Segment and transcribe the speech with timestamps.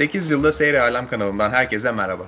[0.00, 2.26] 8 yılda Seyri Alem kanalından herkese merhaba.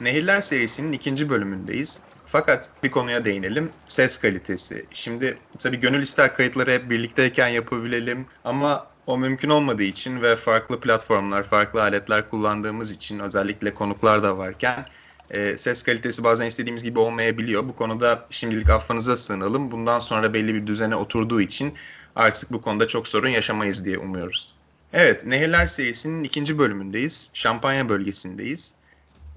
[0.00, 2.00] Nehirler serisinin ikinci bölümündeyiz.
[2.26, 3.70] Fakat bir konuya değinelim.
[3.86, 4.86] Ses kalitesi.
[4.92, 10.80] Şimdi tabii gönül ister kayıtları hep birlikteyken yapabilelim ama o mümkün olmadığı için ve farklı
[10.80, 14.86] platformlar, farklı aletler kullandığımız için özellikle konuklar da varken
[15.30, 17.68] e, ses kalitesi bazen istediğimiz gibi olmayabiliyor.
[17.68, 19.70] Bu konuda şimdilik affınıza sığınalım.
[19.70, 21.74] Bundan sonra belli bir düzene oturduğu için
[22.16, 24.53] artık bu konuda çok sorun yaşamayız diye umuyoruz.
[24.94, 27.30] Evet, Nehirler serisinin ikinci bölümündeyiz.
[27.34, 28.74] Şampanya bölgesindeyiz.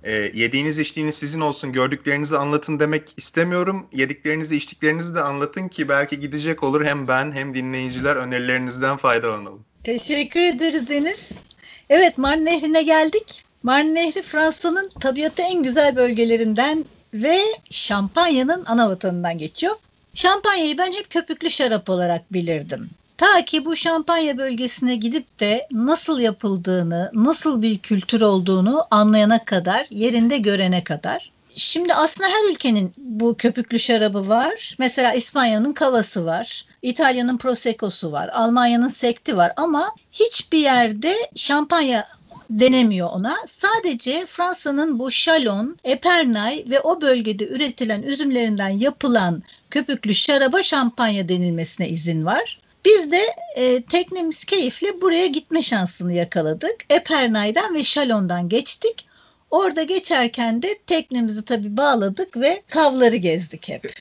[0.03, 3.87] E, yediğiniz içtiğiniz sizin olsun, gördüklerinizi anlatın demek istemiyorum.
[3.93, 9.65] Yediklerinizi içtiklerinizi de anlatın ki belki gidecek olur hem ben hem dinleyiciler önerilerinizden faydalanalım.
[9.83, 11.19] Teşekkür ederiz Deniz.
[11.89, 13.43] Evet, Marne Nehri'ne geldik.
[13.63, 19.75] Marne Nehri Fransa'nın tabiatı en güzel bölgelerinden ve şampanyanın ana vatanından geçiyor.
[20.13, 22.89] Şampanyayı ben hep köpüklü şarap olarak bilirdim.
[23.17, 29.87] Ta ki bu şampanya bölgesine gidip de nasıl yapıldığını, nasıl bir kültür olduğunu anlayana kadar,
[29.89, 31.31] yerinde görene kadar.
[31.55, 34.75] Şimdi aslında her ülkenin bu köpüklü şarabı var.
[34.79, 36.65] Mesela İspanya'nın kavası var.
[36.81, 38.29] İtalya'nın prosecco'su var.
[38.33, 42.07] Almanya'nın sekti var ama hiçbir yerde şampanya
[42.49, 43.37] denemiyor ona.
[43.49, 51.89] Sadece Fransa'nın bu Chalon, Epernay ve o bölgede üretilen üzümlerinden yapılan köpüklü şaraba şampanya denilmesine
[51.89, 52.59] izin var.
[52.87, 56.75] Biz de e, teknemiz keyifle buraya gitme şansını yakaladık.
[56.89, 59.07] Epernay'dan ve Chalon'dan geçtik.
[59.51, 63.93] Orada geçerken de teknemizi tabii bağladık ve kavları gezdik hep.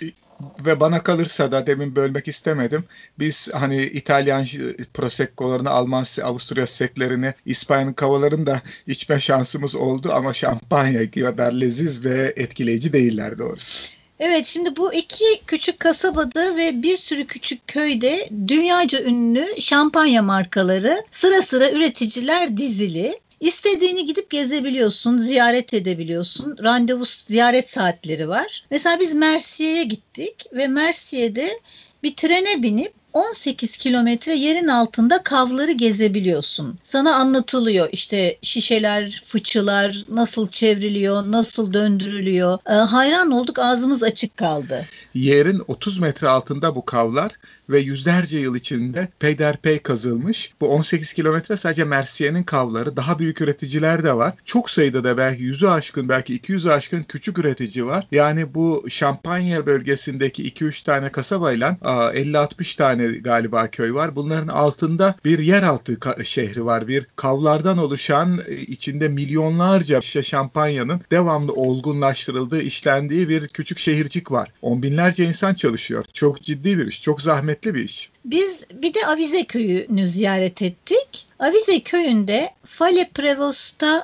[0.66, 2.84] Ve bana kalırsa da demin bölmek istemedim.
[3.18, 4.46] Biz hani İtalyan
[4.94, 12.32] Prosecco'larını, Alman, Avusturya seklerini, İspanya'nın kavalarını da içme şansımız oldu ama şampanya kadar leziz ve
[12.36, 13.96] etkileyici değiller doğrusu.
[14.20, 21.04] Evet şimdi bu iki küçük kasabada ve bir sürü küçük köyde dünyaca ünlü şampanya markaları
[21.10, 23.20] sıra sıra üreticiler dizili.
[23.40, 26.56] İstediğini gidip gezebiliyorsun, ziyaret edebiliyorsun.
[26.62, 28.64] Randevu ziyaret saatleri var.
[28.70, 31.60] Mesela biz Mersiye'ye gittik ve Mersiye'de
[32.02, 36.78] bir trene binip 18 kilometre yerin altında kavları gezebiliyorsun.
[36.84, 42.58] Sana anlatılıyor işte şişeler, fıçılar nasıl çevriliyor, nasıl döndürülüyor.
[42.68, 44.86] E, hayran olduk ağzımız açık kaldı.
[45.16, 47.32] Yerin 30 metre altında bu kavlar
[47.70, 50.52] ve yüzlerce yıl içinde peyderpey kazılmış.
[50.60, 52.96] Bu 18 kilometre sadece Mersiye'nin kavları.
[52.96, 54.34] Daha büyük üreticiler de var.
[54.44, 58.06] Çok sayıda da belki yüzü aşkın belki 200'ü aşkın küçük üretici var.
[58.12, 64.16] Yani bu Şampanya bölgesindeki 2-3 tane kasabayla 50-60 tane galiba köy var.
[64.16, 66.88] Bunların altında bir yeraltı şehri var.
[66.88, 74.52] Bir kavlardan oluşan e, içinde milyonlarca şişe şampanyanın devamlı olgunlaştırıldığı, işlendiği bir küçük şehircik var.
[74.62, 76.04] On binlerce insan çalışıyor.
[76.12, 78.10] Çok ciddi bir iş, çok zahmetli bir iş.
[78.24, 81.26] Biz bir de Avize köyünü ziyaret ettik.
[81.38, 84.02] Avize köyünde Fale Prevost'a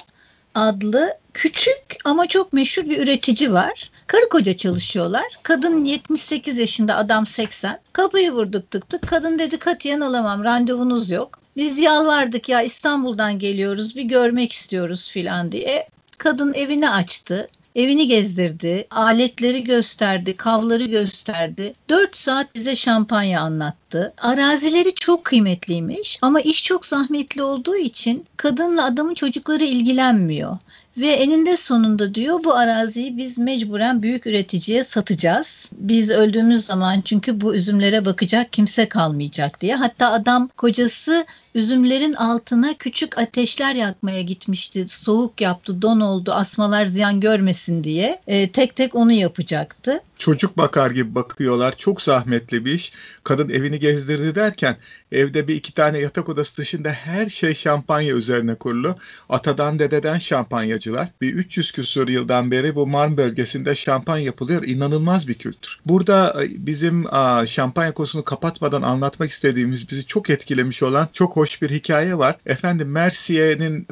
[0.55, 3.91] adlı küçük ama çok meşhur bir üretici var.
[4.07, 5.27] Karı koca çalışıyorlar.
[5.43, 7.79] Kadın 78 yaşında, adam 80.
[7.93, 9.09] Kapıyı vurduk tık tık.
[9.09, 11.39] Kadın dedi katiyen alamam, randevunuz yok.
[11.57, 15.89] Biz yalvardık ya İstanbul'dan geliyoruz, bir görmek istiyoruz filan diye.
[16.19, 17.49] Kadın evini açtı.
[17.77, 21.75] Evini gezdirdi, aletleri gösterdi, kavları gösterdi.
[21.89, 24.15] 4 saat bize şampanya anlattı.
[24.19, 30.59] Arazileri çok kıymetliymiş ama iş çok zahmetli olduğu için kadınla adamın çocukları ilgilenmiyor.
[30.97, 35.71] Ve eninde sonunda diyor bu araziyi biz mecburen büyük üreticiye satacağız.
[35.73, 39.75] Biz öldüğümüz zaman çünkü bu üzümlere bakacak kimse kalmayacak diye.
[39.75, 44.87] Hatta adam kocası üzümlerin altına küçük ateşler yakmaya gitmişti.
[44.89, 48.21] Soğuk yaptı, don oldu, asmalar ziyan görmesin diye.
[48.27, 50.01] E, tek tek onu yapacaktı.
[50.19, 51.75] Çocuk bakar gibi bakıyorlar.
[51.79, 52.93] Çok zahmetli bir iş.
[53.25, 54.77] Kadın evini gezdirdi derken
[55.13, 58.97] evde bir iki tane yatak odası dışında her şey şampanya üzerine kurulu.
[59.29, 61.09] Atadan dededen şampanyacılar.
[61.21, 64.63] Bir 300 küsur yıldan beri bu Marn bölgesinde şampanya yapılıyor.
[64.63, 65.79] İnanılmaz bir kültür.
[65.87, 67.05] Burada e, bizim
[67.47, 72.37] şampanya konusunu kapatmadan anlatmak istediğimiz bizi çok etkilemiş olan çok hoş bir hikaye var.
[72.47, 73.87] Efendim Mercier'in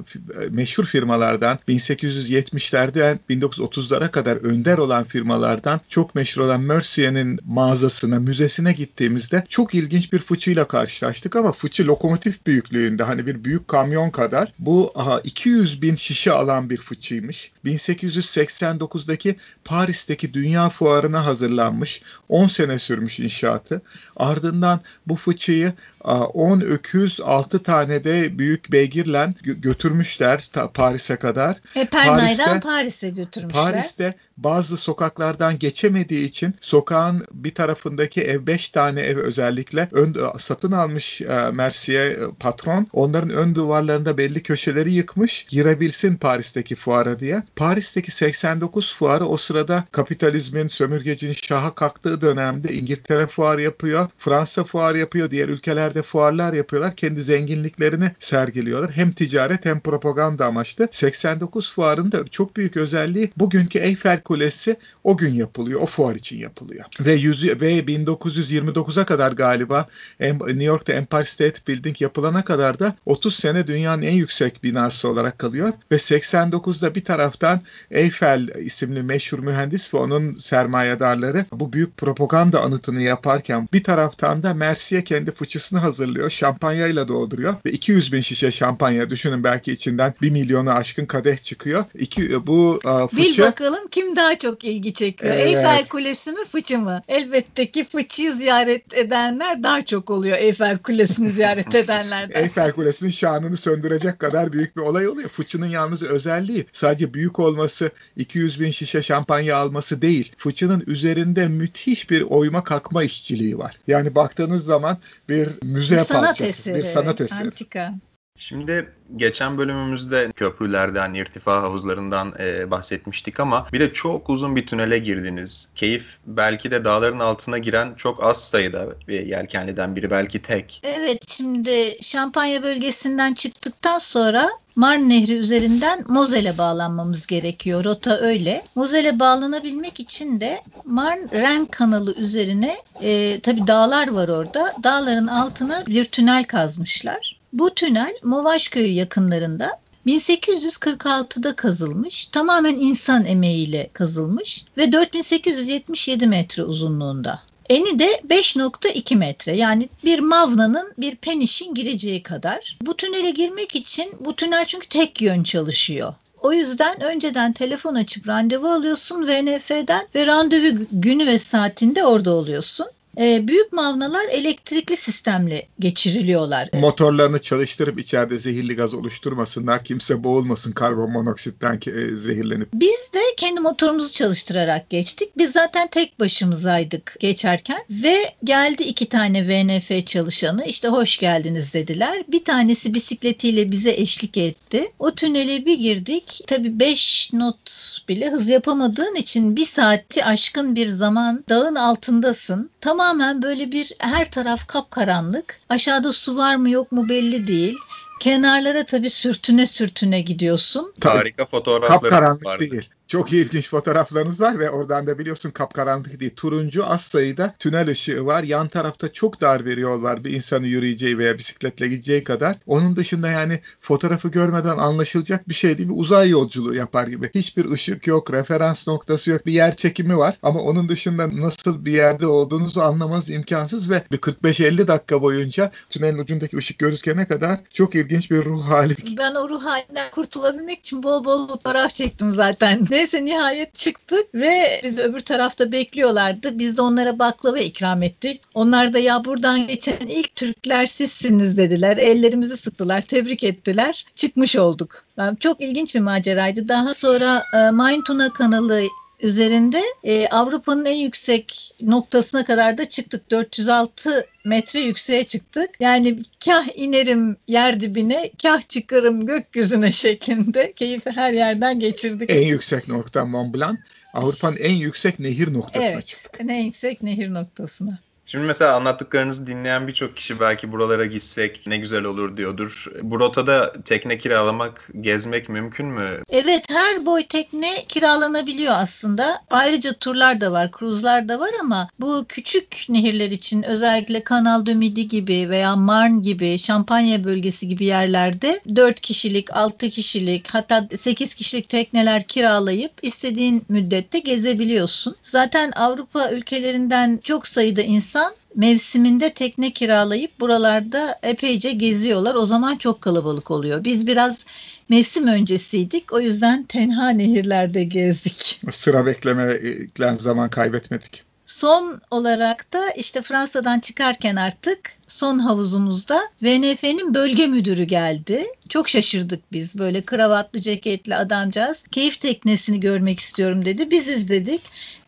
[0.50, 9.44] meşhur firmalardan 1870'lerden 1930'lara kadar önder olan firmalardan çok meşhur olan Mercier'in mağazasına, müzesine gittiğimizde
[9.48, 14.92] çok ilginç bir fıçıyla karşılaştık ama fıçı lokomotif büyüklüğünde hani bir büyük kamyon kadar bu
[14.94, 17.52] aha, 200 bin şişe alan bir fıçıymış.
[17.64, 22.02] 1889'daki Paris'teki Dünya Fuarı'na hazırlanmış.
[22.28, 23.82] 10 sene sürmüş inşaatı.
[24.16, 25.72] Ardından bu fıçıyı
[26.04, 31.56] 10 öküz 6 tane de büyük beygirle götürmüşler Paris'e kadar.
[31.74, 33.62] Epernay'dan Paris'e götürmüşler.
[33.62, 40.72] Paris'te bazı sokaklardan geçemediği için sokağın bir tarafındaki ev 5 tane ev özellikle ön, satın
[40.72, 42.86] almış e, Mercier patron.
[42.92, 47.42] Onların ön duvarlarında belli köşeleri yıkmış girebilsin Paris'teki fuara diye.
[47.56, 54.94] Paris'teki 89 fuarı o sırada kapitalizmin, sömürgecinin şaha kalktığı dönemde İngiltere fuar yapıyor, Fransa fuar
[54.94, 56.96] yapıyor, diğer ülkelerde fuarlar yapıyorlar.
[56.96, 58.90] Kendi zenginliklerini sergiliyorlar.
[58.90, 60.88] Hem ticaret hem propaganda amaçlı.
[60.92, 65.80] 89 fuarın da çok büyük özelliği bugünkü Eiffel Kulesi o gün yapılıyor.
[65.80, 66.84] O fuar için yapılıyor.
[67.00, 69.86] Ve, yüz, ve 1929'a kadar galiba
[70.20, 75.38] New York'ta Empire State Building yapılana kadar da 30 sene dünyanın en yüksek binası olarak
[75.38, 75.72] kalıyor.
[75.92, 77.60] Ve 89'da bir taraftan
[77.90, 84.54] Eiffel isimli meşhur mühendis ve onun sermayedarları bu büyük propaganda anıtını yaparken bir taraftan da
[84.54, 86.30] Mercier kendi fıçısını hazırlıyor.
[86.30, 91.84] Şampanyayla dolduruyor ve 200 bin şişe şampanya düşünün belki içinden 1 milyonu aşkın kadeh çıkıyor.
[91.94, 93.22] İki, bu uh, fıçı...
[93.22, 95.34] Bil bakalım kim daha çok ilgi çekiyor?
[95.34, 95.46] Evet.
[95.46, 97.02] Eiffel Kulesi mi fıçı mı?
[97.08, 102.42] Elbette ki fıçıyı ziyaret edenler daha çok oluyor Eiffel Kulesi'ni ziyaret edenlerden.
[102.42, 105.28] Eiffel Kulesi'nin şanını söndürecek kadar büyük bir olay oluyor.
[105.28, 110.32] Fıçının yalnız özelliği sadece büyük olması, 200 bin şişe şampanya alması değil.
[110.36, 113.76] Fıçının üzerinde müthiş bir oyma kalkma işçiliği var.
[113.86, 117.44] Yani baktığınız zaman bir müze bir sanat parçası, eseri, bir sanat eseri.
[117.46, 117.94] Antika.
[118.40, 124.98] Şimdi geçen bölümümüzde köprülerden, irtifa havuzlarından e, bahsetmiştik ama bir de çok uzun bir tünele
[124.98, 125.72] girdiniz.
[125.74, 130.80] Keyif belki de dağların altına giren çok az sayıda bir yelkenliden biri belki tek.
[130.84, 137.84] Evet şimdi Şampanya bölgesinden çıktıktan sonra Marne Nehri üzerinden Mozel'e bağlanmamız gerekiyor.
[137.84, 138.64] Rota öyle.
[138.74, 144.74] Mozel'e bağlanabilmek için de Marne-Ren kanalı üzerine e, tabii dağlar var orada.
[144.82, 147.39] Dağların altına bir tünel kazmışlar.
[147.52, 149.72] Bu tünel Movaş köyü yakınlarında
[150.06, 157.42] 1846'da kazılmış, tamamen insan emeğiyle kazılmış ve 4877 metre uzunluğunda.
[157.68, 162.78] Eni de 5.2 metre yani bir mavnanın bir penişin gireceği kadar.
[162.82, 166.14] Bu tünele girmek için bu tünel çünkü tek yön çalışıyor.
[166.40, 172.86] O yüzden önceden telefon açıp randevu alıyorsun VNF'den ve randevu günü ve saatinde orada oluyorsun.
[173.18, 176.68] E, büyük mavnalar elektrikli sistemle geçiriliyorlar.
[176.72, 179.84] Motorlarını çalıştırıp içeride zehirli gaz oluşturmasınlar.
[179.84, 182.68] Kimse boğulmasın karbon monoksitten e, zehirlenip.
[182.74, 185.38] Biz de kendi motorumuzu çalıştırarak geçtik.
[185.38, 192.24] Biz zaten tek başımızaydık geçerken ve geldi iki tane VNF çalışanı işte hoş geldiniz dediler.
[192.28, 194.92] Bir tanesi bisikletiyle bize eşlik etti.
[194.98, 196.44] O tünele bir girdik.
[196.46, 202.70] Tabii 5 not bile hız yapamadığın için bir saati aşkın bir zaman dağın altındasın.
[202.80, 205.60] Tam tamamen böyle bir her taraf kapkaranlık.
[205.68, 207.76] Aşağıda su var mı yok mu belli değil.
[208.20, 210.92] Kenarlara tabii sürtüne sürtüne gidiyorsun.
[211.02, 212.70] Harika fotoğraflarımız vardı.
[212.70, 212.90] değil.
[213.10, 216.34] Çok ilginç fotoğraflarımız var ve oradan da biliyorsun kapkaranlık değil.
[216.36, 218.42] Turuncu az sayıda tünel ışığı var.
[218.42, 222.56] Yan tarafta çok dar bir yol var bir insanı yürüyeceği veya bisikletle gideceği kadar.
[222.66, 225.88] Onun dışında yani fotoğrafı görmeden anlaşılacak bir şey değil.
[225.88, 227.30] Bir uzay yolculuğu yapar gibi.
[227.34, 229.46] Hiçbir ışık yok, referans noktası yok.
[229.46, 234.18] Bir yer çekimi var ama onun dışında nasıl bir yerde olduğunuzu anlamanız imkansız ve bir
[234.18, 238.96] 45-50 dakika boyunca tünelin ucundaki ışık gözükene kadar çok ilginç bir ruh hali.
[239.18, 242.86] Ben o ruh halinden kurtulabilmek için bol bol fotoğraf çektim zaten.
[243.00, 246.58] Neyse nihayet çıktık ve biz öbür tarafta bekliyorlardı.
[246.58, 248.40] Biz de onlara baklava ikram ettik.
[248.54, 251.96] Onlar da ya buradan geçen ilk Türkler sizsiniz dediler.
[251.96, 254.04] Ellerimizi sıktılar, tebrik ettiler.
[254.14, 255.04] Çıkmış olduk.
[255.16, 256.68] Yani çok ilginç bir maceraydı.
[256.68, 258.02] Daha sonra e, Main
[258.34, 258.82] kanalı
[259.22, 263.30] üzerinde e, Avrupa'nın en yüksek noktasına kadar da çıktık.
[263.30, 265.70] 406 metre yükseğe çıktık.
[265.80, 272.30] Yani kah inerim yer dibine, kah çıkarım gökyüzüne şeklinde keyfi her yerden geçirdik.
[272.30, 273.78] En yüksek nokta Mont Blanc.
[274.14, 276.40] Avrupa'nın en yüksek nehir noktasına evet, çıktık.
[276.40, 277.98] En yüksek nehir noktasına.
[278.30, 282.84] Şimdi mesela anlattıklarınızı dinleyen birçok kişi belki buralara gitsek ne güzel olur diyordur.
[283.02, 286.08] Bu rotada tekne kiralamak, gezmek mümkün mü?
[286.28, 289.42] Evet her boy tekne kiralanabiliyor aslında.
[289.50, 295.02] Ayrıca turlar da var, kruzlar da var ama bu küçük nehirler için özellikle Kanal de
[295.02, 301.68] gibi veya Marne gibi, Şampanya bölgesi gibi yerlerde 4 kişilik, 6 kişilik hatta 8 kişilik
[301.68, 305.16] tekneler kiralayıp istediğin müddette gezebiliyorsun.
[305.22, 308.19] Zaten Avrupa ülkelerinden çok sayıda insan
[308.56, 312.34] mevsiminde tekne kiralayıp buralarda epeyce geziyorlar.
[312.34, 313.84] O zaman çok kalabalık oluyor.
[313.84, 314.46] Biz biraz
[314.88, 316.12] mevsim öncesiydik.
[316.12, 318.60] O yüzden tenha nehirlerde gezdik.
[318.72, 321.24] Sıra beklemekle zaman kaybetmedik.
[321.46, 324.78] Son olarak da işte Fransa'dan çıkarken artık
[325.08, 328.46] son havuzumuzda VNF'nin bölge müdürü geldi.
[328.68, 331.82] Çok şaşırdık biz böyle kravatlı ceketli adamcağız.
[331.90, 333.90] Keyif teknesini görmek istiyorum dedi.
[333.90, 334.60] Biz izledik.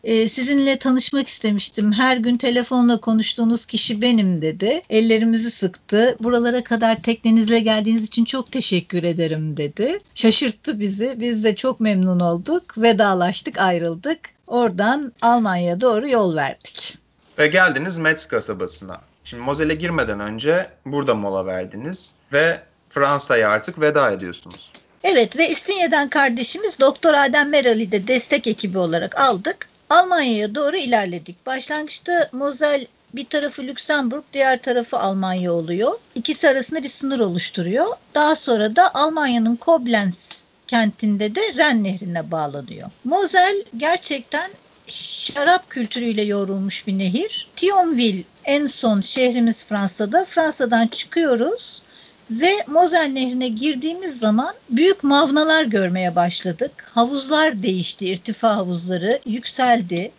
[0.03, 1.91] Ee, sizinle tanışmak istemiştim.
[1.91, 4.81] Her gün telefonla konuştuğunuz kişi benim dedi.
[4.89, 6.17] Ellerimizi sıktı.
[6.19, 9.99] Buralara kadar teknenizle geldiğiniz için çok teşekkür ederim dedi.
[10.15, 11.15] Şaşırttı bizi.
[11.19, 12.77] Biz de çok memnun olduk.
[12.77, 14.19] Vedalaştık, ayrıldık.
[14.47, 16.97] Oradan Almanya'ya doğru yol verdik.
[17.39, 19.01] Ve geldiniz Metz kasabasına.
[19.23, 24.71] Şimdi Mosel'e girmeden önce burada mola verdiniz ve Fransa'ya artık veda ediyorsunuz.
[25.03, 29.72] Evet ve İstinye'den kardeşimiz Doktor Adem Meral'i de destek ekibi olarak aldık.
[29.93, 31.45] Almanya'ya doğru ilerledik.
[31.45, 35.91] Başlangıçta Mosel bir tarafı Lüksemburg, diğer tarafı Almanya oluyor.
[36.15, 37.87] İkisi arasında bir sınır oluşturuyor.
[38.15, 40.29] Daha sonra da Almanya'nın Koblenz
[40.67, 42.89] kentinde de Ren Nehri'ne bağlanıyor.
[43.03, 44.51] Mosel gerçekten
[44.87, 47.47] şarap kültürüyle yoğrulmuş bir nehir.
[47.55, 50.25] Thionville en son şehrimiz Fransa'da.
[50.25, 51.81] Fransa'dan çıkıyoruz
[52.41, 56.71] ve Mosel Nehri'ne girdiğimiz zaman büyük mavnalar görmeye başladık.
[56.95, 60.11] Havuzlar değişti, irtifa havuzları yükseldi.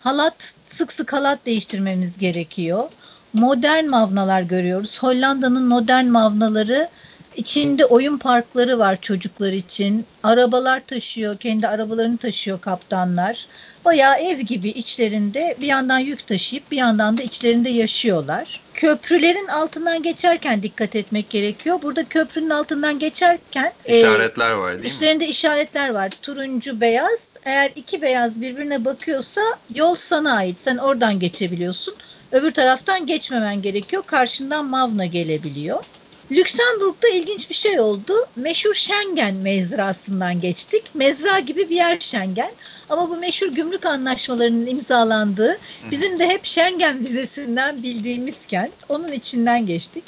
[0.00, 2.88] Halat sık sık halat değiştirmemiz gerekiyor.
[3.32, 5.02] Modern mavnalar görüyoruz.
[5.02, 6.88] Hollanda'nın modern mavnaları
[7.36, 10.06] İçinde oyun parkları var çocuklar için.
[10.22, 13.46] Arabalar taşıyor, kendi arabalarını taşıyor kaptanlar.
[13.84, 18.60] Bayağı ev gibi içlerinde bir yandan yük taşıyıp bir yandan da içlerinde yaşıyorlar.
[18.74, 21.82] Köprülerin altından geçerken dikkat etmek gerekiyor.
[21.82, 24.88] Burada köprünün altından geçerken işaretler e, var değil mi?
[24.88, 26.10] Üstlerinde işaretler var.
[26.22, 27.28] Turuncu, beyaz.
[27.44, 29.40] Eğer iki beyaz birbirine bakıyorsa
[29.74, 30.56] yol sana ait.
[30.60, 31.94] Sen oradan geçebiliyorsun.
[32.32, 34.02] Öbür taraftan geçmemen gerekiyor.
[34.06, 35.84] Karşından Mavna gelebiliyor.
[36.32, 38.12] Lüksemburg'da ilginç bir şey oldu.
[38.36, 40.84] Meşhur Schengen mezrasından geçtik.
[40.94, 42.52] Mezra gibi bir yer Schengen.
[42.88, 45.58] Ama bu meşhur gümrük anlaşmalarının imzalandığı
[45.90, 48.72] bizim de hep Schengen vizesinden bildiğimiz kent.
[48.88, 50.04] Onun içinden geçtik.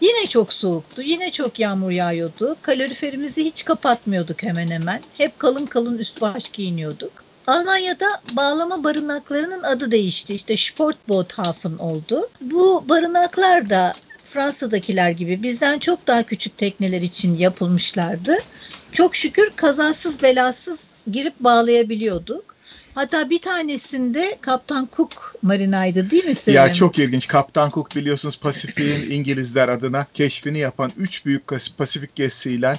[0.00, 1.02] Yine çok soğuktu.
[1.02, 2.56] Yine çok yağmur yağıyordu.
[2.62, 5.00] Kaloriferimizi hiç kapatmıyorduk hemen hemen.
[5.18, 7.12] Hep kalın kalın üst baş giyiniyorduk.
[7.46, 10.34] Almanya'da bağlama barınaklarının adı değişti.
[10.34, 12.28] İşte Sportboothafen oldu.
[12.40, 13.92] Bu barınaklar da
[14.32, 18.38] Fransa'dakiler gibi bizden çok daha küçük tekneler için yapılmışlardı.
[18.92, 22.52] Çok şükür kazasız belasız girip bağlayabiliyorduk.
[22.94, 26.56] Hatta bir tanesinde Kaptan Cook marinaydı değil mi Selim?
[26.56, 27.28] Ya çok ilginç.
[27.28, 31.46] Kaptan Cook biliyorsunuz Pasifik'in İngilizler adına keşfini yapan 3 büyük
[31.78, 32.74] Pasifik gezisiyle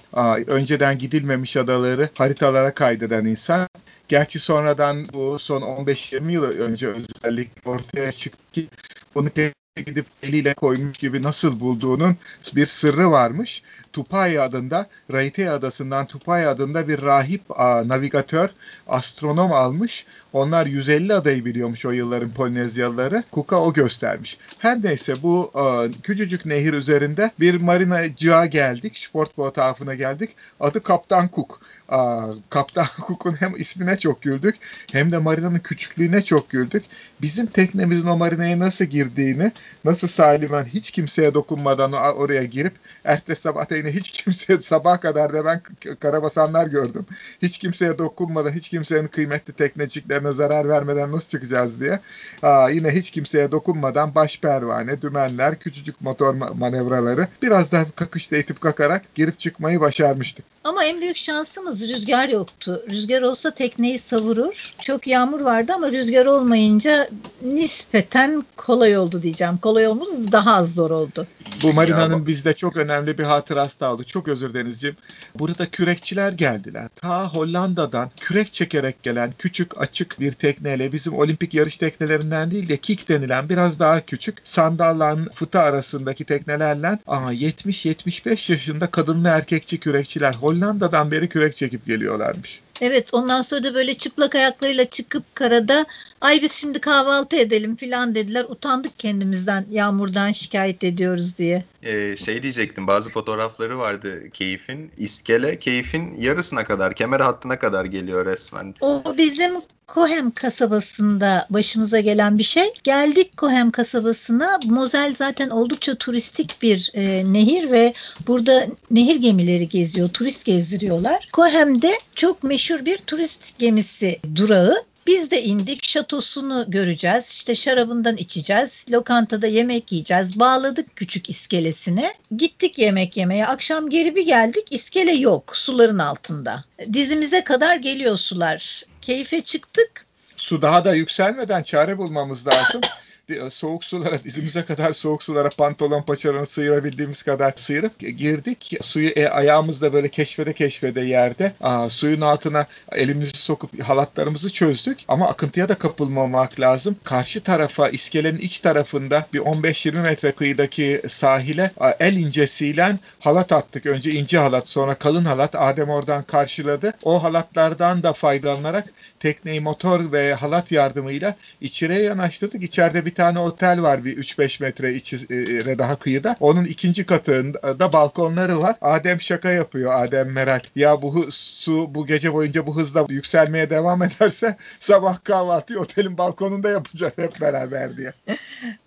[0.48, 3.68] önceden gidilmemiş adaları haritalara kaydeden insan.
[4.08, 8.68] Gerçi sonradan bu son 15-20 yıl önce özellikle ortaya çıktı ki
[9.16, 9.30] bunu
[9.76, 12.18] gidip eliyle koymuş gibi nasıl bulduğunun
[12.56, 13.64] bir sırrı varmış.
[13.94, 18.50] Tupai adında, Raite adasından Tupai adında bir rahip a, navigatör,
[18.88, 20.06] astronom almış.
[20.34, 23.24] Onlar 150 adayı biliyormuş o yılların Polinezyalıları.
[23.34, 24.38] Cook'a o göstermiş.
[24.60, 28.98] Her neyse bu a, küçücük nehir üzerinde bir marinacığa geldik.
[28.98, 30.30] Sportboat tarafına geldik.
[30.60, 31.62] Adı Kaptan Cook.
[31.90, 34.56] A, Kaptan Cook'un hem ismine çok güldük
[34.92, 36.84] hem de marinanın küçüklüğüne çok güldük.
[37.22, 39.52] Bizim teknemizin o marinaya nasıl girdiğini
[39.86, 45.34] nasıl salimen hiç kimseye dokunmadan oraya girip ertesi sabah da yine hiç kimseye sabah kadar
[45.34, 45.62] da ben
[46.00, 47.06] karabasanlar gördüm.
[47.42, 52.00] Hiç kimseye dokunmadan, hiç kimsenin kıymetli tekneciklerine zarar vermeden nasıl çıkacağız diye.
[52.44, 58.62] Aa, yine hiç kimseye dokunmadan baş pervane, dümenler, küçücük motor manevraları biraz daha kakışta itip
[58.62, 60.53] kakarak girip çıkmayı başarmıştık.
[60.64, 62.84] Ama en büyük şansımız rüzgar yoktu.
[62.90, 64.74] Rüzgar olsa tekneyi savurur.
[64.82, 67.10] Çok yağmur vardı ama rüzgar olmayınca
[67.42, 69.58] nispeten kolay oldu diyeceğim.
[69.58, 71.28] Kolay olmadı daha az zor oldu.
[71.64, 74.04] Bu marinanın bizde çok önemli bir hatırası da oldu.
[74.04, 74.96] Çok özür Denizciğim.
[75.36, 76.90] Burada kürekçiler geldiler.
[76.96, 82.78] Ta Hollanda'dan kürek çekerek gelen küçük açık bir tekneyle bizim olimpik yarış teknelerinden değil de
[82.78, 91.12] kik denilen biraz daha küçük sandallan fıta arasındaki teknelerle 70-75 yaşında kadınlı erkekçi kürekçiler Hollanda'dan
[91.12, 92.62] beri kürek çekip geliyorlarmış.
[92.82, 95.86] Evet ondan sonra da böyle çıplak ayaklarıyla çıkıp karada
[96.22, 98.46] ay biz şimdi kahvaltı edelim filan dediler.
[98.50, 101.64] Utandık kendimizden yağmurdan şikayet ediyoruz diye.
[101.84, 104.92] Ee, şey diyecektim bazı fotoğrafları vardı keyfin.
[104.98, 108.76] İskele keyfin yarısına kadar kemer hattına kadar geliyor resmen.
[108.82, 109.52] O bizim
[109.88, 112.74] Kohem kasabasında başımıza gelen bir şey.
[112.84, 114.60] Geldik Kohem kasabasına.
[114.66, 117.94] Mozel zaten oldukça turistik bir e, nehir ve
[118.28, 120.10] burada nehir gemileri geziyor.
[120.10, 121.30] Turist gezdiriyorlar.
[121.34, 124.76] Kohem'de çok meşhur bir turist gemisi durağı
[125.08, 127.26] Biz de indik şatosunu göreceğiz.
[127.30, 128.86] İşte şarabından içeceğiz.
[128.92, 130.40] Lokantada yemek yiyeceğiz.
[130.40, 132.14] Bağladık küçük iskelesine.
[132.38, 133.48] Gittik yemek yemeye.
[133.48, 134.72] Akşam geri bir geldik.
[134.72, 136.64] İskele yok suların altında.
[136.94, 138.84] Dizimize kadar geliyor sular.
[139.02, 140.06] Keyfe çıktık.
[140.38, 142.82] Su daha da yükselmeden çare bulmamız lazım.
[143.50, 148.78] soğuk sulara dizimize kadar soğuk sulara pantolon paçalarını sıyırabildiğimiz kadar sıyırıp girdik.
[148.82, 155.28] Suyu e, ayağımızda böyle keşfede keşfede yerde aa, suyun altına elimizi sokup halatlarımızı çözdük ama
[155.28, 156.96] akıntıya da kapılmamak lazım.
[157.04, 163.86] Karşı tarafa iskelenin iç tarafında bir 15-20 metre kıyıdaki sahile el incesiyle halat attık.
[163.86, 166.94] Önce ince halat sonra kalın halat Adem oradan karşıladı.
[167.04, 172.64] O halatlardan da faydalanarak tekneyi motor ve halat yardımıyla içeriye yanaştırdık.
[172.64, 176.36] İçeride bir bir tane otel var bir 3-5 metre içine daha kıyıda.
[176.40, 178.76] Onun ikinci katında balkonları var.
[178.82, 180.04] Adem şaka yapıyor.
[180.04, 180.62] Adem merak.
[180.76, 186.70] Ya bu su bu gece boyunca bu hızla yükselmeye devam ederse sabah kahvaltıyı otelin balkonunda
[186.70, 188.14] yapacağız hep beraber diye.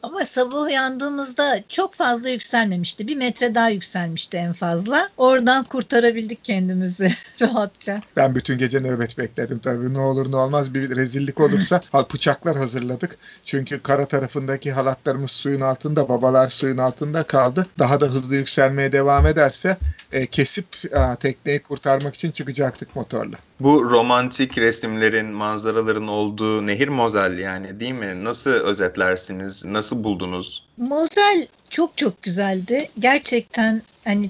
[0.02, 3.08] Ama sabah uyandığımızda çok fazla yükselmemişti.
[3.08, 5.08] Bir metre daha yükselmişti en fazla.
[5.16, 8.02] Oradan kurtarabildik kendimizi rahatça.
[8.16, 9.94] Ben bütün gece nöbet bekledim tabii.
[9.94, 11.80] Ne olur ne olmaz bir rezillik olursa
[12.14, 13.18] bıçaklar hazırladık.
[13.44, 17.66] Çünkü kara tarafındaki halatlarımız suyun altında, babalar suyun altında kaldı.
[17.78, 19.76] Daha da hızlı yükselmeye devam ederse
[20.12, 23.36] e, kesip e, tekneyi kurtarmak için çıkacaktık motorla.
[23.60, 28.24] Bu romantik resimlerin, manzaraların olduğu nehir Mozel yani değil mi?
[28.24, 29.64] Nasıl özetlersiniz?
[29.64, 30.62] Nasıl buldunuz?
[30.76, 32.88] Mozel çok çok güzeldi.
[32.98, 34.28] Gerçekten hani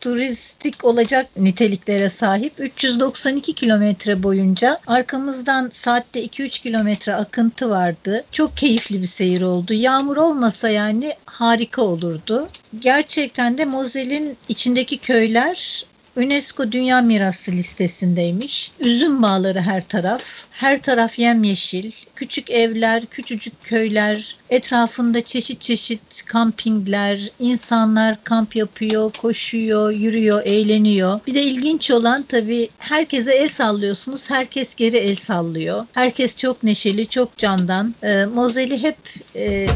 [0.00, 8.24] turistik olacak niteliklere sahip 392 kilometre boyunca arkamızdan saatte 2-3 kilometre akıntı vardı.
[8.32, 9.72] Çok keyifli bir seyir oldu.
[9.72, 12.48] Yağmur olmasa yani harika olurdu.
[12.78, 18.72] Gerçekten de Mozel'in içindeki köyler UNESCO Dünya Mirası listesindeymiş.
[18.80, 20.22] Üzüm bağları her taraf.
[20.50, 21.92] Her taraf yemyeşil.
[22.14, 31.20] Küçük evler, küçücük köyler, etrafında çeşit çeşit kampingler, insanlar kamp yapıyor, koşuyor, yürüyor, eğleniyor.
[31.26, 34.30] Bir de ilginç olan tabii herkese el sallıyorsunuz.
[34.30, 35.86] Herkes geri el sallıyor.
[35.92, 37.94] Herkes çok neşeli, çok candan.
[38.02, 38.98] E, Mozel'i hep
[39.36, 39.66] e,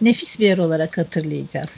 [0.00, 1.70] nefis bir yer olarak hatırlayacağız.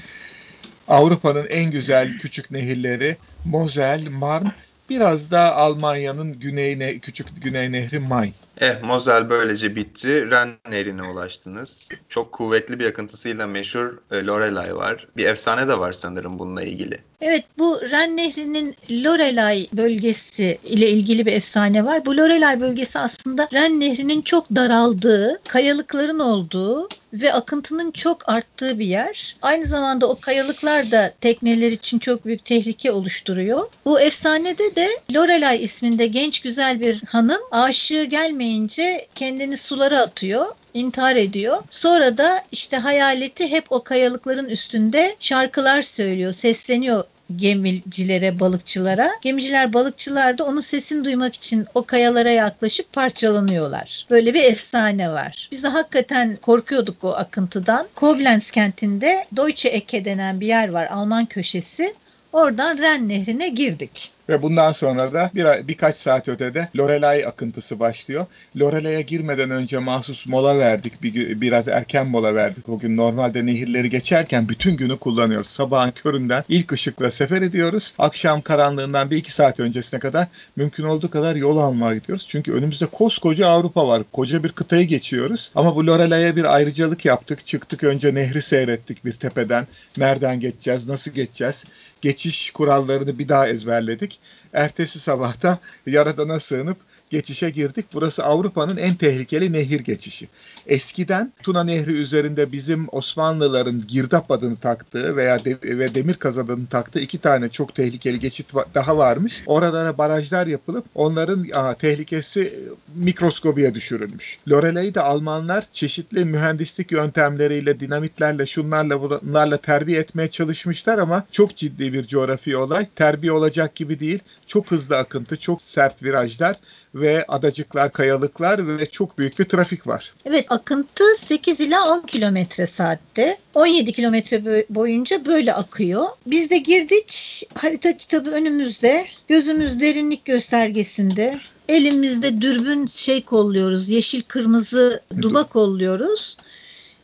[0.93, 4.53] Avrupa'nın en güzel küçük nehirleri Mosel, Marne,
[4.91, 8.35] biraz da Almanya'nın güneyine küçük güney nehri Main.
[8.61, 10.31] Eh Mosel böylece bitti.
[10.31, 11.89] Ren nehrine ulaştınız.
[12.09, 15.07] Çok kuvvetli bir akıntısıyla meşhur e, Lorelay var.
[15.17, 16.99] Bir efsane de var sanırım bununla ilgili.
[17.21, 22.07] Evet bu Ren Nehri'nin Lorelay bölgesi ile ilgili bir efsane var.
[22.07, 28.87] Bu Lorelay bölgesi aslında Ren Nehri'nin çok daraldığı, kayalıkların olduğu ve akıntının çok arttığı bir
[28.87, 29.37] yer.
[29.43, 33.69] Aynı zamanda o kayalıklar da tekneler için çok büyük tehlike oluşturuyor.
[33.85, 38.05] Bu efsanede de Lorelay isminde genç güzel bir hanım aşığı
[38.43, 41.63] gelmeyince kendini sulara atıyor intihar ediyor.
[41.71, 47.05] Sonra da işte hayaleti hep o kayalıkların üstünde şarkılar söylüyor, sesleniyor
[47.37, 49.11] gemicilere, balıkçılara.
[49.23, 54.07] Gemiciler, balıkçılar da onun sesini duymak için o kayalara yaklaşıp parçalanıyorlar.
[54.11, 55.49] Böyle bir efsane var.
[55.53, 57.87] Biz de hakikaten korkuyorduk o akıntıdan.
[57.95, 61.95] Koblenz kentinde Deutsche Ecke denen bir yer var, Alman köşesi.
[62.33, 64.13] Oradan Ren Nehri'ne girdik.
[64.29, 68.27] Ve bundan sonra da bir, birkaç saat ötede Lorelai akıntısı başlıyor.
[68.57, 71.03] Lorelay'a girmeden önce mahsus mola verdik.
[71.03, 72.97] Bir, biraz erken mola verdik o gün.
[72.97, 75.47] Normalde nehirleri geçerken bütün günü kullanıyoruz.
[75.47, 77.95] Sabahın köründen ilk ışıkla sefer ediyoruz.
[77.99, 82.27] Akşam karanlığından bir iki saat öncesine kadar mümkün olduğu kadar yol almaya gidiyoruz.
[82.29, 84.03] Çünkü önümüzde koskoca Avrupa var.
[84.13, 85.53] Koca bir kıtayı geçiyoruz.
[85.55, 87.47] Ama bu Lorelay'a bir ayrıcalık yaptık.
[87.47, 89.67] Çıktık önce nehri seyrettik bir tepeden.
[89.97, 91.65] Nereden geçeceğiz, nasıl geçeceğiz?
[92.03, 94.21] Geçiş kurallarını bir daha ezberledik.
[94.53, 96.77] Ertesi sabahta Yaradan'a sığınıp
[97.13, 97.87] geçişe girdik.
[97.95, 100.29] Burası Avrupa'nın en tehlikeli nehir geçişi.
[100.67, 106.67] Eskiden Tuna Nehri üzerinde bizim Osmanlıların girdap adını taktığı veya de, ve demir kaz adını
[106.67, 109.43] taktığı iki tane çok tehlikeli geçit daha varmış.
[109.47, 114.39] Oralara barajlar yapılıp onların a, tehlikesi mikroskobiye düşürülmüş.
[114.49, 121.93] Lorelay'ı da Almanlar çeşitli mühendislik yöntemleriyle, dinamitlerle, şunlarla bunlarla terbiye etmeye çalışmışlar ama çok ciddi
[121.93, 122.87] bir coğrafi olay.
[122.97, 124.19] Terbiye olacak gibi değil.
[124.47, 126.57] Çok hızlı akıntı, çok sert virajlar
[126.95, 130.15] ve adacıklar, kayalıklar ve çok büyük bir trafik var.
[130.25, 133.37] Evet akıntı 8 ila 10 kilometre saatte.
[133.55, 136.07] 17 kilometre boyunca böyle akıyor.
[136.27, 139.07] Biz de girdik harita kitabı önümüzde.
[139.29, 141.41] Gözümüz derinlik göstergesinde.
[141.69, 143.89] Elimizde dürbün şey kolluyoruz.
[143.89, 146.37] Yeşil kırmızı duba kolluyoruz.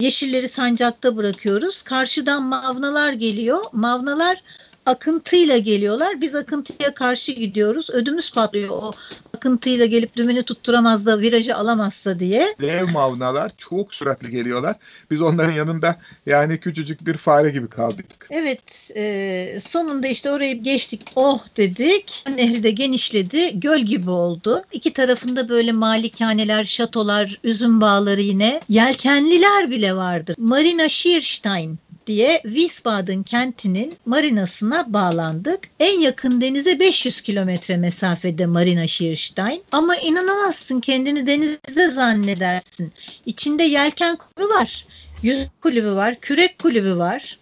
[0.00, 1.82] Yeşilleri sancakta bırakıyoruz.
[1.82, 3.64] Karşıdan mavnalar geliyor.
[3.72, 4.42] Mavnalar
[4.88, 6.20] akıntıyla geliyorlar.
[6.20, 7.90] Biz akıntıya karşı gidiyoruz.
[7.90, 8.92] Ödümüz patlıyor o
[9.34, 12.54] akıntıyla gelip dümeni tutturamaz da virajı alamazsa diye.
[12.60, 14.76] Dev mavnalar çok süratli geliyorlar.
[15.10, 15.96] Biz onların yanında
[16.26, 18.26] yani küçücük bir fare gibi kaldık.
[18.30, 22.24] Evet e, sonunda işte orayı geçtik oh dedik.
[22.36, 24.62] Nehri de genişledi göl gibi oldu.
[24.72, 28.60] İki tarafında böyle malikaneler, şatolar, üzüm bağları yine.
[28.68, 30.36] Yelkenliler bile vardır.
[30.38, 35.60] Marina Schierstein diye Wiesbaden kentinin marinasına bağlandık.
[35.80, 39.62] En yakın denize 500 kilometre mesafede Marina Schierstein.
[39.72, 42.92] Ama inanamazsın kendini denizde zannedersin.
[43.26, 44.86] İçinde yelken kulübü var,
[45.22, 47.38] yüz kulübü var, kürek kulübü var.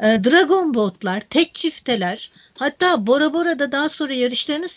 [0.00, 4.68] E, Dragon botlar, tek çifteler, hatta Bora Bora'da daha sonra yarışlarını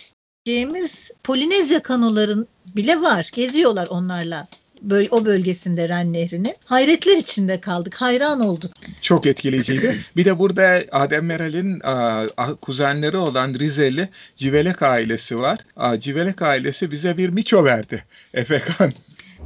[1.23, 3.29] Polinezya kanoların bile var.
[3.33, 4.47] Geziyorlar onlarla
[4.83, 6.55] böl o bölgesinde Ren Nehri'nin.
[6.65, 7.95] Hayretler içinde kaldık.
[7.95, 8.71] Hayran olduk.
[9.01, 9.95] Çok etkileyiciydi.
[10.15, 11.81] bir de burada Adem Meral'in
[12.61, 15.59] kuzenleri olan Rizeli Civelek ailesi var.
[15.75, 18.03] A, Civelek ailesi bize bir miço verdi.
[18.33, 18.93] Efekan.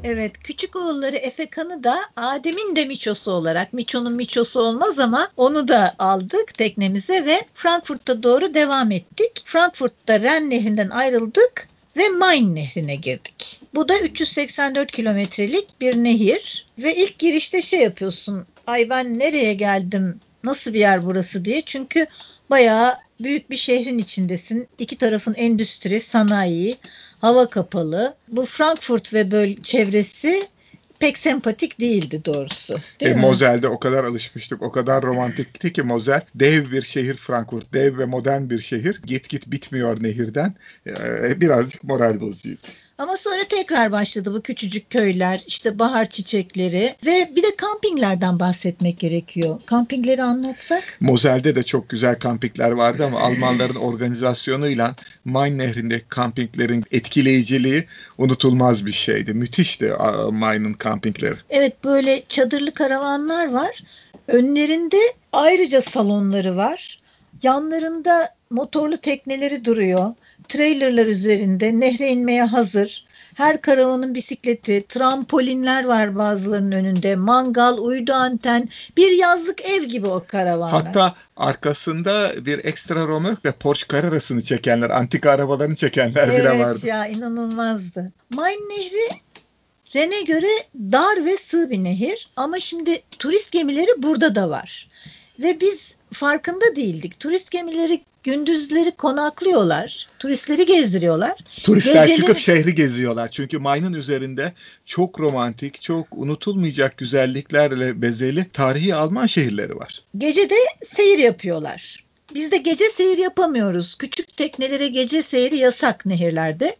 [0.03, 5.95] Evet, küçük oğulları Efekan'ı da Adem'in de miçosu olarak, miçonun miçosu olmaz ama onu da
[5.99, 9.43] aldık teknemize ve Frankfurt'a doğru devam ettik.
[9.45, 11.67] Frankfurt'ta Ren Nehri'nden ayrıldık
[11.97, 13.61] ve Main Nehri'ne girdik.
[13.75, 18.45] Bu da 384 kilometrelik bir nehir ve ilk girişte şey yapıyorsun.
[18.67, 20.19] Ay ben nereye geldim?
[20.43, 21.61] Nasıl bir yer burası diye.
[21.65, 22.07] Çünkü
[22.49, 24.67] bayağı büyük bir şehrin içindesin.
[24.79, 26.77] İki tarafın endüstri, sanayi,
[27.21, 28.15] hava kapalı.
[28.27, 30.47] Bu Frankfurt ve böyle çevresi
[30.99, 32.79] pek sempatik değildi doğrusu.
[32.99, 36.21] Değil e, Mozel'de o kadar alışmıştık, o kadar romantikti ki Mozel.
[36.35, 39.01] Dev bir şehir Frankfurt, dev ve modern bir şehir.
[39.05, 40.55] Git git bitmiyor nehirden.
[40.87, 42.67] E, birazcık moral bozucuydu.
[42.97, 48.99] Ama sonra tekrar başladı bu küçücük köyler, işte bahar çiçekleri ve bir de kampinglerden bahsetmek
[48.99, 49.61] gerekiyor.
[49.65, 50.83] Kampingleri anlatsak?
[50.99, 58.93] Mozel'de de çok güzel kampingler vardı ama Almanların organizasyonuyla Main nehrindeki kampinglerin etkileyiciliği unutulmaz bir
[58.93, 59.33] şeydi.
[59.33, 59.93] Müthişti
[60.31, 61.35] Main'ın kampingleri.
[61.49, 63.83] Evet böyle çadırlı karavanlar var.
[64.27, 64.97] Önlerinde
[65.33, 66.99] ayrıca salonları var.
[67.43, 70.13] Yanlarında motorlu tekneleri duruyor.
[70.49, 73.05] Trailerlar üzerinde nehre inmeye hazır.
[73.35, 80.23] Her karavanın bisikleti, trampolinler var bazılarının önünde, mangal, uydu anten, bir yazlık ev gibi o
[80.27, 80.83] karavanlar.
[80.85, 86.71] Hatta arkasında bir ekstra romörk ve Porsche Carrera'sını çekenler, antika arabalarını çekenler evet bile vardı.
[86.71, 88.11] Evet ya inanılmazdı.
[88.29, 89.21] Main Nehri
[89.95, 94.89] Ren'e göre dar ve sığ bir nehir ama şimdi turist gemileri burada da var.
[95.39, 97.19] Ve biz farkında değildik.
[97.19, 100.07] Turist gemileri gündüzleri konaklıyorlar.
[100.19, 101.33] Turistleri gezdiriyorlar.
[101.63, 102.17] Turistler Geceleri...
[102.17, 103.29] çıkıp şehri geziyorlar.
[103.29, 104.53] Çünkü Main'in üzerinde
[104.85, 110.01] çok romantik, çok unutulmayacak güzelliklerle bezeli tarihi Alman şehirleri var.
[110.17, 112.03] Gece de seyir yapıyorlar.
[112.33, 113.95] Biz de gece seyir yapamıyoruz.
[113.95, 116.75] Küçük teknelere gece seyri yasak nehirlerde.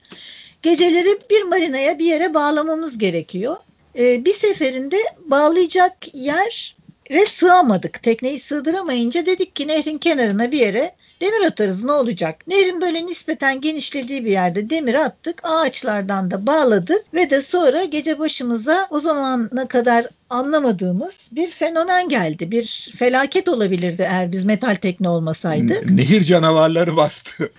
[0.62, 3.58] Geceleri bir marinaya bir yere bağlamamız gerekiyor.
[3.98, 6.76] Ee, bir seferinde bağlayacak yer
[7.12, 8.04] ve sığamadık.
[8.04, 12.48] Tekneyi sığdıramayınca dedik ki nehrin kenarına bir yere demir atarız ne olacak?
[12.48, 15.42] Nehrin böyle nispeten genişlediği bir yerde demir attık.
[15.44, 22.52] Ağaçlardan da bağladık ve de sonra gece başımıza o zamana kadar anlamadığımız bir fenomen geldi.
[22.52, 25.90] Bir felaket olabilirdi eğer biz metal tekne olmasaydık.
[25.90, 27.52] Nehir canavarları bastı.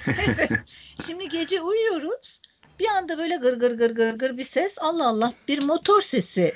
[1.07, 2.43] Şimdi gece uyuyoruz.
[2.81, 4.75] Bir anda böyle gır gır gır gır gır bir ses.
[4.79, 6.53] Allah Allah bir motor sesi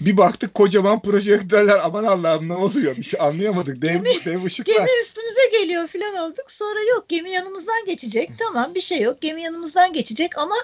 [0.00, 3.82] bir baktık kocaman projektörler aman Allah'ım ne oluyor bir şey anlayamadık.
[3.82, 4.74] Dev, gemi, dev ışıklar.
[4.74, 6.52] Gemi üstümüze geliyor falan olduk.
[6.52, 8.30] Sonra yok gemi yanımızdan geçecek.
[8.38, 9.20] Tamam bir şey yok.
[9.20, 10.54] Gemi yanımızdan geçecek ama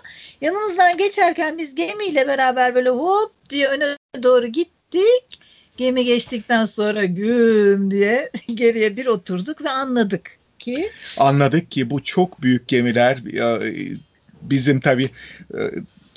[0.41, 5.41] yanımızdan geçerken biz gemiyle beraber böyle hop diye öne doğru gittik.
[5.77, 12.43] Gemi geçtikten sonra güm diye geriye bir oturduk ve anladık ki anladık ki bu çok
[12.43, 13.19] büyük gemiler.
[14.43, 15.11] Bizim tabi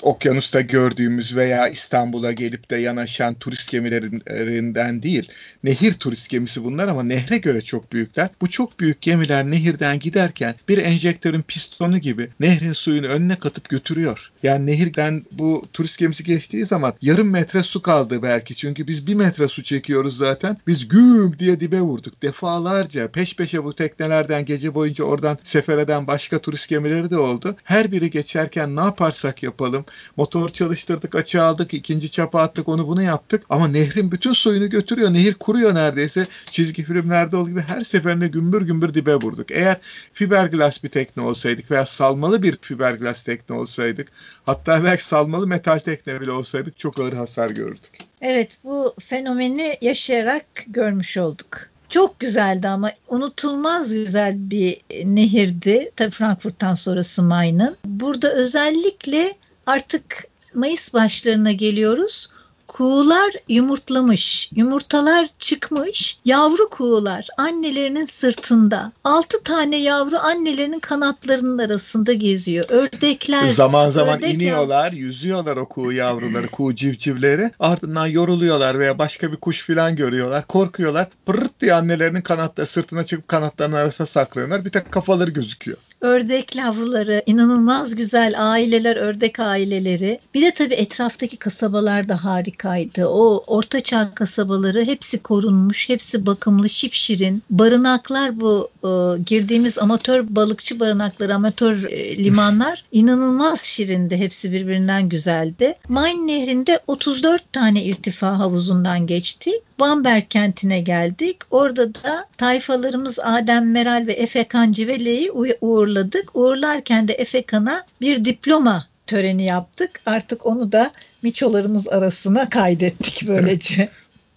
[0.02, 5.28] okyanusta gördüğümüz veya İstanbul'a gelip de yanaşan turist gemilerinden değil.
[5.64, 8.28] Nehir turist gemisi bunlar ama nehre göre çok büyükler.
[8.40, 14.30] Bu çok büyük gemiler nehirden giderken bir enjektörün pistonu gibi nehrin suyunu önüne katıp götürüyor.
[14.42, 18.54] Yani nehirden bu turist gemisi geçtiği zaman yarım metre su kaldı belki.
[18.54, 20.56] Çünkü biz bir metre su çekiyoruz zaten.
[20.66, 22.22] Biz güm diye dibe vurduk.
[22.22, 27.56] Defalarca peş peşe bu teknelerden gece boyunca oradan sefer eden başka turist gemileri de oldu.
[27.64, 29.84] Her biri geçerken ne yaparsak yapalım
[30.16, 33.44] Motor çalıştırdık, açığa aldık, ikinci çapa attık, onu bunu yaptık.
[33.50, 35.12] Ama nehrin bütün suyunu götürüyor.
[35.12, 36.26] Nehir kuruyor neredeyse.
[36.50, 39.50] Çizgi filmlerde olduğu gibi her seferinde gümbür gümbür dibe vurduk.
[39.50, 39.76] Eğer
[40.12, 44.08] fiberglass bir tekne olsaydık veya salmalı bir fiberglass tekne olsaydık,
[44.46, 47.98] hatta belki salmalı metal tekne bile olsaydık çok ağır hasar gördük.
[48.20, 51.60] Evet bu fenomeni yaşayarak görmüş olduk.
[51.88, 55.90] Çok güzeldi ama unutulmaz güzel bir nehirdi.
[55.96, 57.76] Tabii Frankfurt'tan sonrası Main'ın.
[57.84, 59.36] Burada özellikle
[59.68, 62.28] artık Mayıs başlarına geliyoruz.
[62.66, 68.92] Kuğular yumurtlamış, yumurtalar çıkmış, yavru kuğular annelerinin sırtında.
[69.04, 72.66] Altı tane yavru annelerinin kanatlarının arasında geziyor.
[72.68, 73.48] Ördekler.
[73.48, 77.50] Zaman zaman ördek iniyorlar, yüzüyorlar o kuğu yavruları, kuğu civcivleri.
[77.60, 80.46] Ardından yoruluyorlar veya başka bir kuş falan görüyorlar.
[80.46, 81.08] Korkuyorlar.
[81.26, 84.64] Pırırt diye annelerinin kanatları sırtına çıkıp kanatlarının arasına saklanıyorlar.
[84.64, 85.78] Bir tek kafaları gözüküyor.
[86.00, 90.18] Ördek yavruları, inanılmaz güzel aileler, ördek aileleri.
[90.34, 93.06] Bir de tabii etraftaki kasabalar da harikaydı.
[93.06, 97.42] O ortaçağ kasabaları hepsi korunmuş, hepsi bakımlı, şipşirin.
[97.50, 98.88] Barınaklar bu e,
[99.22, 104.16] girdiğimiz amatör balıkçı barınakları, amatör e, limanlar inanılmaz şirindi.
[104.16, 105.74] Hepsi birbirinden güzeldi.
[105.88, 109.54] Main Nehri'nde 34 tane irtifa havuzundan geçtik.
[109.80, 111.36] Bamberg kentine geldik.
[111.50, 115.46] Orada da tayfalarımız Adem Meral ve Efe Kancivele'yi u-
[115.88, 116.36] uğurladık.
[116.36, 120.00] Uğurlarken de Efe Kan'a bir diploma töreni yaptık.
[120.06, 123.88] Artık onu da miçolarımız arasına kaydettik böylece.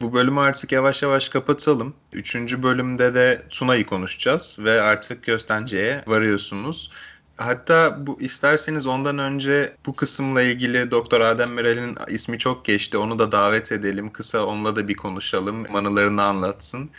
[0.01, 1.93] Bu bölümü artık yavaş yavaş kapatalım.
[2.13, 6.91] Üçüncü bölümde de Tuna'yı konuşacağız ve artık Köstence'ye varıyorsunuz.
[7.37, 12.97] Hatta bu isterseniz ondan önce bu kısımla ilgili Doktor Adem Meral'in ismi çok geçti.
[12.97, 14.09] Onu da davet edelim.
[14.09, 15.75] Kısa onunla da bir konuşalım.
[15.75, 16.89] Anılarını anlatsın.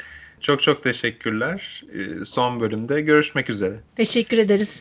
[0.42, 1.84] Çok çok teşekkürler.
[1.94, 3.80] Ee, Son bölümde görüşmek üzere.
[3.96, 4.74] Teşekkür ederiz.